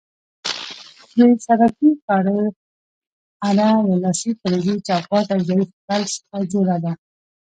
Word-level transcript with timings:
د 1.17 1.19
شبکې 1.45 1.89
کارۍ 2.05 2.41
اره 3.47 3.69
له 3.89 3.95
لاسۍ، 4.03 4.31
فلزي 4.41 4.75
چوکاټ 4.87 5.27
او 5.33 5.39
ظریف 5.49 5.69
پل 5.87 6.01
څخه 6.15 6.39
جوړه 6.53 6.75
ده. 6.83 6.91